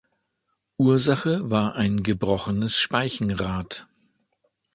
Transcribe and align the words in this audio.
Ursache 0.79 1.51
war 1.51 1.75
ein 1.75 2.01
gebrochenes 2.01 2.75
Speichenrad. 2.75 3.85